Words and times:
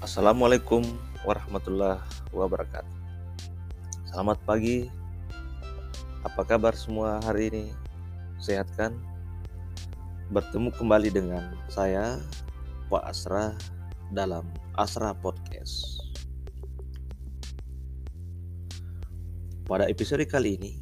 Assalamualaikum 0.00 0.80
warahmatullahi 1.28 2.00
wabarakatuh. 2.32 2.96
Selamat 4.08 4.40
pagi. 4.48 4.88
Apa 6.24 6.40
kabar 6.48 6.72
semua 6.72 7.20
hari 7.20 7.52
ini? 7.52 7.64
Sehat 8.40 8.64
kan? 8.80 8.96
Bertemu 10.32 10.72
kembali 10.72 11.12
dengan 11.12 11.52
saya 11.68 12.16
Pak 12.88 13.12
Asra 13.12 13.52
dalam 14.08 14.48
Asra 14.80 15.12
Podcast. 15.12 16.00
Pada 19.68 19.84
episode 19.84 20.24
kali 20.24 20.56
ini, 20.56 20.72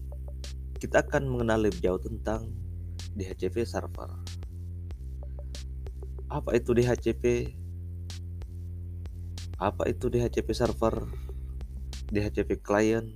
kita 0.79 1.03
akan 1.03 1.27
mengenal 1.27 1.67
lebih 1.67 1.83
jauh 1.83 1.99
tentang 1.99 2.55
DHCP 3.19 3.67
server. 3.67 4.15
Apa 6.31 6.55
itu 6.55 6.71
DHCP? 6.71 7.58
Apa 9.59 9.91
itu 9.91 10.07
DHCP 10.07 10.55
server, 10.55 11.03
DHCP 12.15 12.63
client, 12.63 13.11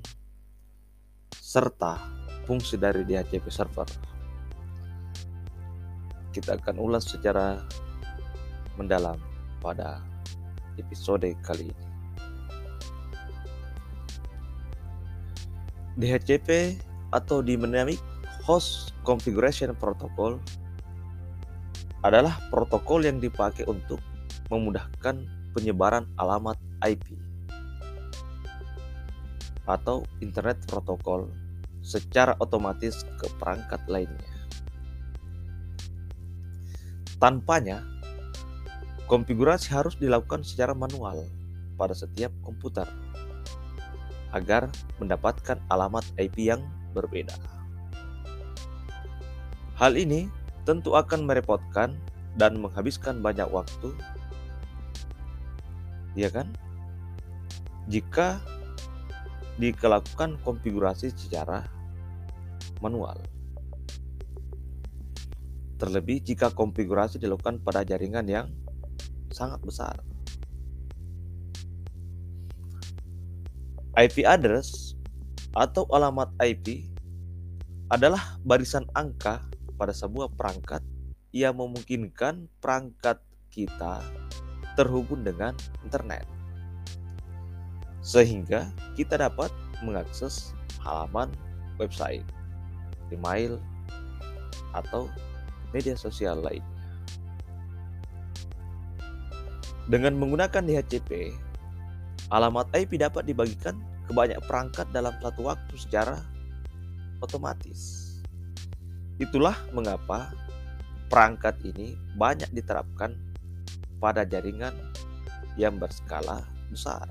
serta 1.31 2.03
fungsi 2.51 2.75
dari 2.75 3.07
DHCP 3.07 3.47
server? 3.47 3.87
Kita 6.35 6.59
akan 6.59 6.83
ulas 6.83 7.07
secara 7.07 7.63
mendalam 8.75 9.23
pada 9.63 10.03
episode 10.83 11.31
kali 11.47 11.71
ini. 11.71 11.87
DHCP 15.95 16.75
atau 17.15 17.39
Dynamic 17.39 18.03
Host 18.43 18.99
Configuration 19.07 19.71
Protocol 19.79 20.43
adalah 22.03 22.35
protokol 22.51 23.07
yang 23.07 23.23
dipakai 23.23 23.63
untuk 23.71 24.03
memudahkan 24.51 25.42
penyebaran 25.53 26.09
alamat 26.19 26.59
IP 26.83 27.17
atau 29.69 30.03
Internet 30.19 30.59
Protokol 30.67 31.31
secara 31.83 32.35
otomatis 32.43 33.07
ke 33.19 33.27
perangkat 33.39 33.79
lainnya. 33.87 34.31
Tanpanya, 37.23 37.87
konfigurasi 39.07 39.71
harus 39.71 39.95
dilakukan 39.95 40.43
secara 40.43 40.75
manual 40.75 41.23
pada 41.79 41.95
setiap 41.95 42.35
komputer 42.43 42.87
agar 44.35 44.67
mendapatkan 44.99 45.61
alamat 45.71 46.03
IP 46.19 46.51
yang 46.51 46.67
berbeda. 46.97 47.37
Hal 49.79 49.95
ini 49.95 50.27
tentu 50.67 50.95
akan 50.95 51.27
merepotkan 51.27 51.95
dan 52.39 52.59
menghabiskan 52.59 53.21
banyak 53.21 53.47
waktu 53.51 53.93
ya 56.17 56.29
kan? 56.29 56.49
Jika 57.91 58.39
dilakukan 59.61 60.41
konfigurasi 60.43 61.13
secara 61.13 61.67
manual. 62.81 63.21
Terlebih 65.79 66.23
jika 66.23 66.51
konfigurasi 66.55 67.19
dilakukan 67.19 67.59
pada 67.63 67.83
jaringan 67.83 68.27
yang 68.27 68.47
sangat 69.35 69.59
besar. 69.63 69.95
IP 73.93 74.25
address 74.25 74.97
atau 75.53 75.85
alamat 75.93 76.33
IP 76.41 76.89
adalah 77.93 78.41
barisan 78.41 78.89
angka 78.97 79.45
pada 79.77 79.93
sebuah 79.93 80.33
perangkat 80.33 80.81
yang 81.29 81.61
memungkinkan 81.61 82.49
perangkat 82.57 83.21
kita 83.53 84.01
terhubung 84.75 85.25
dengan 85.25 85.57
internet. 85.85 86.25
Sehingga 88.03 88.69
kita 88.99 89.17
dapat 89.21 89.53
mengakses 89.83 90.55
halaman 90.83 91.31
website, 91.79 92.27
email, 93.15 93.59
atau 94.75 95.07
media 95.71 95.97
sosial 95.97 96.41
lainnya. 96.43 96.69
Dengan 99.91 100.15
menggunakan 100.17 100.63
DHCP, 100.63 101.35
alamat 102.31 102.71
IP 102.73 103.03
dapat 103.03 103.27
dibagikan 103.27 103.77
ke 104.07 104.13
banyak 104.15 104.39
perangkat 104.47 104.89
dalam 104.95 105.13
satu 105.21 105.53
waktu 105.53 105.75
secara 105.77 106.17
otomatis. 107.19 108.11
Itulah 109.19 109.55
mengapa 109.75 110.33
perangkat 111.13 111.61
ini 111.67 111.99
banyak 112.17 112.49
diterapkan 112.57 113.15
pada 114.03 114.27
jaringan 114.27 114.75
yang 115.55 115.79
berskala 115.79 116.43
besar. 116.67 117.07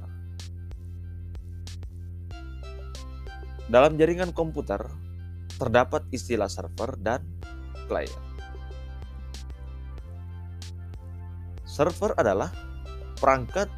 Dalam 3.71 3.95
jaringan 3.95 4.35
komputer 4.35 4.83
terdapat 5.55 6.03
istilah 6.11 6.51
server 6.51 6.99
dan 6.99 7.23
client. 7.87 8.19
Server 11.63 12.11
adalah 12.19 12.51
perangkat 13.15 13.71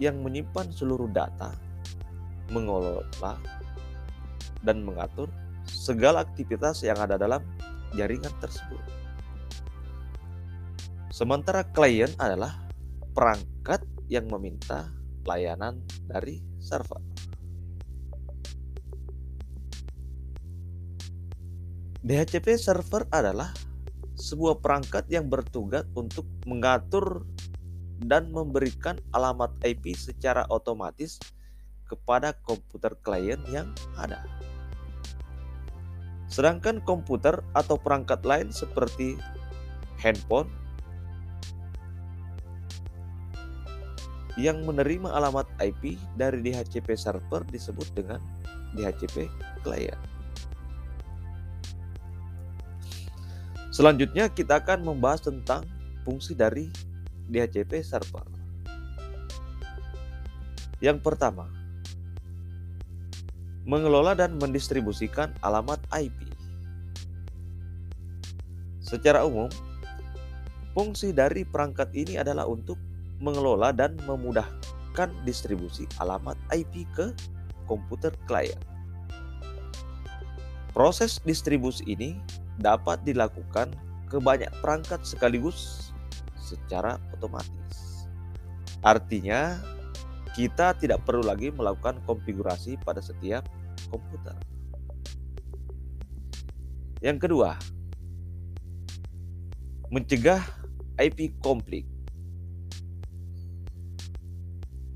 yang 0.00 0.24
menyimpan 0.24 0.72
seluruh 0.72 1.12
data, 1.12 1.52
mengelola, 2.48 3.36
dan 4.64 4.80
mengatur 4.80 5.28
segala 5.68 6.24
aktivitas 6.24 6.80
yang 6.80 6.96
ada 6.96 7.20
dalam 7.20 7.44
jaringan 7.92 8.32
tersebut. 8.40 9.05
Sementara 11.16 11.64
klien 11.64 12.12
adalah 12.20 12.68
perangkat 13.16 13.80
yang 14.12 14.28
meminta 14.28 14.92
layanan 15.24 15.80
dari 16.04 16.44
server. 16.60 17.00
DHCP 22.04 22.60
server 22.60 23.08
adalah 23.08 23.48
sebuah 24.12 24.60
perangkat 24.60 25.08
yang 25.08 25.32
bertugas 25.32 25.88
untuk 25.96 26.28
mengatur 26.44 27.24
dan 28.04 28.28
memberikan 28.28 29.00
alamat 29.16 29.56
IP 29.64 29.96
secara 29.96 30.44
otomatis 30.52 31.16
kepada 31.88 32.36
komputer 32.44 32.92
klien 33.00 33.40
yang 33.48 33.72
ada. 33.96 34.20
Sedangkan 36.28 36.84
komputer 36.84 37.40
atau 37.56 37.80
perangkat 37.80 38.20
lain 38.20 38.52
seperti 38.52 39.16
handphone, 39.96 40.65
yang 44.36 44.60
menerima 44.68 45.08
alamat 45.08 45.48
IP 45.64 45.96
dari 46.14 46.44
DHCP 46.44 46.92
server 46.92 47.40
disebut 47.48 47.88
dengan 47.96 48.20
DHCP 48.76 49.32
client. 49.64 49.98
Selanjutnya 53.72 54.32
kita 54.32 54.60
akan 54.60 54.84
membahas 54.84 55.24
tentang 55.24 55.64
fungsi 56.04 56.36
dari 56.36 56.68
DHCP 57.28 57.80
server. 57.84 58.24
Yang 60.80 61.00
pertama, 61.00 61.48
mengelola 63.64 64.12
dan 64.12 64.36
mendistribusikan 64.36 65.32
alamat 65.40 65.80
IP. 65.96 66.28
Secara 68.84 69.26
umum, 69.26 69.50
fungsi 70.76 71.10
dari 71.10 71.42
perangkat 71.42 71.90
ini 71.96 72.20
adalah 72.20 72.46
untuk 72.46 72.78
mengelola 73.20 73.72
dan 73.72 73.96
memudahkan 74.04 75.08
distribusi 75.24 75.88
alamat 76.00 76.36
IP 76.52 76.84
ke 76.92 77.12
komputer 77.64 78.12
klien. 78.28 78.58
Proses 80.76 81.16
distribusi 81.24 81.82
ini 81.88 82.20
dapat 82.60 83.00
dilakukan 83.08 83.72
ke 84.06 84.20
banyak 84.20 84.52
perangkat 84.60 85.02
sekaligus 85.02 85.90
secara 86.36 87.00
otomatis. 87.16 88.06
Artinya, 88.84 89.56
kita 90.36 90.76
tidak 90.76 91.00
perlu 91.08 91.24
lagi 91.24 91.48
melakukan 91.48 91.96
konfigurasi 92.04 92.76
pada 92.84 93.00
setiap 93.00 93.48
komputer. 93.88 94.36
Yang 97.00 97.18
kedua, 97.24 97.56
mencegah 99.88 100.44
IP 101.00 101.40
konflik. 101.40 101.88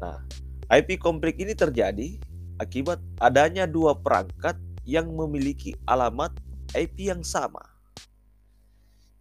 Nah, 0.01 0.25
IP 0.73 0.97
konflik 0.97 1.37
ini 1.37 1.53
terjadi 1.53 2.17
akibat 2.57 2.97
adanya 3.21 3.69
dua 3.69 3.93
perangkat 3.93 4.57
yang 4.89 5.13
memiliki 5.13 5.77
alamat 5.85 6.33
IP 6.73 7.13
yang 7.13 7.21
sama. 7.21 7.61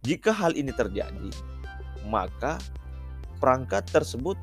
Jika 0.00 0.32
hal 0.32 0.56
ini 0.56 0.72
terjadi, 0.72 1.28
maka 2.08 2.56
perangkat 3.36 3.84
tersebut 3.92 4.40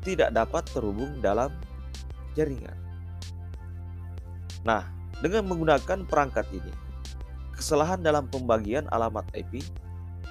tidak 0.00 0.32
dapat 0.32 0.64
terhubung 0.72 1.20
dalam 1.20 1.52
jaringan. 2.32 2.76
Nah, 4.64 4.88
dengan 5.20 5.44
menggunakan 5.44 6.08
perangkat 6.08 6.48
ini, 6.56 6.72
kesalahan 7.52 8.00
dalam 8.00 8.24
pembagian 8.32 8.88
alamat 8.88 9.28
IP 9.36 9.60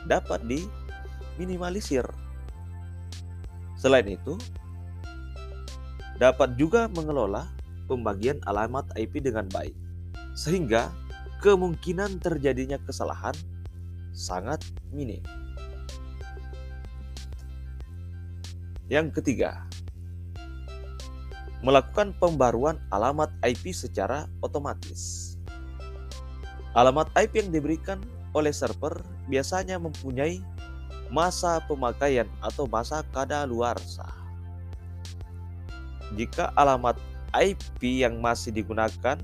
dapat 0.09 0.41
diminimalisir 0.49 2.09
Selain 3.83 4.07
itu, 4.07 4.39
dapat 6.23 6.55
juga 6.55 6.87
mengelola 6.87 7.51
pembagian 7.91 8.39
alamat 8.47 8.87
IP 8.95 9.19
dengan 9.19 9.43
baik, 9.51 9.75
sehingga 10.31 10.87
kemungkinan 11.43 12.23
terjadinya 12.23 12.79
kesalahan 12.79 13.35
sangat 14.15 14.63
minim. 14.95 15.19
Yang 18.87 19.19
ketiga, 19.19 19.67
melakukan 21.59 22.15
pembaruan 22.15 22.79
alamat 22.87 23.27
IP 23.43 23.75
secara 23.75 24.31
otomatis. 24.39 25.35
Alamat 26.71 27.11
IP 27.19 27.43
yang 27.43 27.51
diberikan 27.51 27.99
oleh 28.31 28.55
server 28.55 29.03
biasanya 29.27 29.75
mempunyai 29.75 30.39
masa 31.11 31.59
pemakaian 31.67 32.31
atau 32.39 32.63
masa 32.63 33.03
kadaluarsa. 33.11 34.22
Jika 36.13 36.53
alamat 36.53 37.01
IP 37.33 38.05
yang 38.05 38.21
masih 38.21 38.53
digunakan 38.53 39.17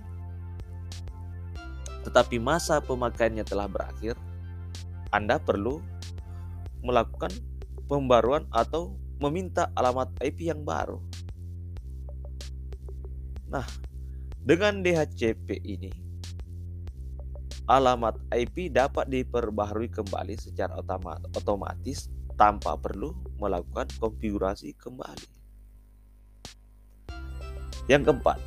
tetapi 1.99 2.41
masa 2.41 2.81
pemakaiannya 2.81 3.45
telah 3.45 3.69
berakhir, 3.69 4.17
Anda 5.13 5.37
perlu 5.37 5.83
melakukan 6.81 7.29
pembaruan 7.85 8.47
atau 8.49 8.97
meminta 9.19 9.69
alamat 9.75 10.09
IP 10.23 10.49
yang 10.49 10.63
baru. 10.63 10.97
Nah, 13.51 13.67
dengan 14.41 14.81
DHCP 14.81 15.59
ini 15.61 15.91
alamat 17.69 18.17
IP 18.33 18.73
dapat 18.73 19.11
diperbaharui 19.13 19.93
kembali 19.93 20.33
secara 20.39 20.73
otomatis 21.37 22.09
tanpa 22.39 22.73
perlu 22.79 23.13
melakukan 23.37 23.85
konfigurasi 24.01 24.73
kembali. 24.79 25.38
Yang 27.89 28.13
keempat, 28.13 28.37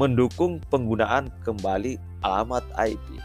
mendukung 0.00 0.64
penggunaan 0.72 1.28
kembali 1.44 2.00
alamat 2.24 2.64
IP. 2.80 3.20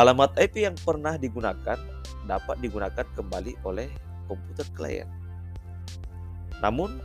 Alamat 0.00 0.32
IP 0.40 0.64
yang 0.64 0.80
pernah 0.80 1.20
digunakan 1.20 1.76
dapat 2.24 2.56
digunakan 2.64 3.04
kembali 3.12 3.52
oleh 3.68 3.92
komputer 4.24 4.64
klien. 4.72 5.04
Namun, 6.64 7.04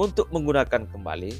untuk 0.00 0.32
menggunakan 0.32 0.88
kembali 0.88 1.36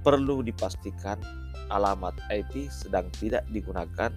perlu 0.00 0.40
dipastikan 0.40 1.20
alamat 1.68 2.16
IP 2.32 2.72
sedang 2.72 3.12
tidak 3.20 3.44
digunakan 3.52 4.08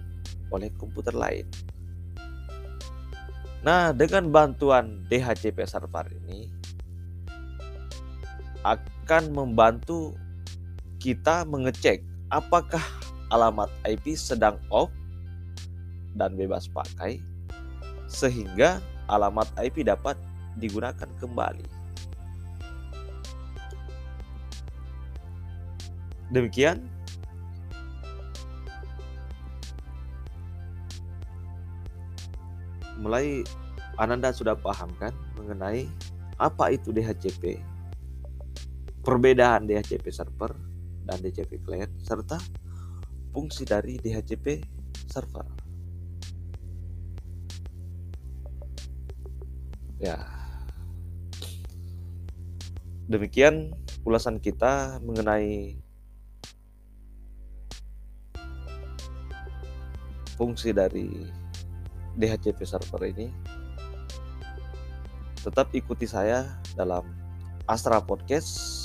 oleh 0.48 0.72
komputer 0.80 1.12
lain. 1.12 1.44
Nah, 3.60 3.92
dengan 3.92 4.32
bantuan 4.32 5.04
DHCP 5.12 5.60
server 5.68 6.08
ini 6.24 6.63
akan 8.64 9.36
membantu 9.36 10.16
kita 10.96 11.44
mengecek 11.44 12.00
apakah 12.32 12.80
alamat 13.28 13.68
IP 13.84 14.16
sedang 14.16 14.56
off 14.72 14.88
dan 16.16 16.32
bebas 16.32 16.64
pakai 16.72 17.20
sehingga 18.08 18.80
alamat 19.12 19.48
IP 19.60 19.84
dapat 19.84 20.16
digunakan 20.56 21.08
kembali. 21.20 21.66
Demikian 26.32 26.88
mulai 32.98 33.44
Ananda 34.00 34.32
sudah 34.32 34.56
paham 34.56 34.90
kan 34.98 35.12
mengenai 35.38 35.86
apa 36.40 36.74
itu 36.74 36.90
DHCP, 36.90 37.62
perbedaan 39.04 39.68
DHCP 39.68 40.08
server 40.08 40.56
dan 41.04 41.20
DHCP 41.20 41.60
client 41.60 41.92
serta 42.00 42.40
fungsi 43.36 43.68
dari 43.68 44.00
DHCP 44.00 44.64
server. 45.04 45.44
Ya. 50.00 50.24
Demikian 53.04 53.76
ulasan 54.08 54.40
kita 54.40 54.96
mengenai 55.04 55.76
fungsi 60.40 60.72
dari 60.72 61.28
DHCP 62.16 62.64
server 62.64 63.02
ini 63.12 63.28
tetap 65.44 65.68
ikuti 65.76 66.08
saya 66.08 66.48
dalam 66.72 67.04
Astra 67.68 68.00
Podcast 68.00 68.83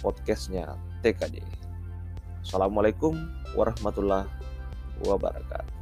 podcastnya 0.00 0.76
TKD 1.04 1.44
Assalamualaikum 2.44 3.16
warahmatullahi 3.52 4.28
wabarakatuh 5.04 5.79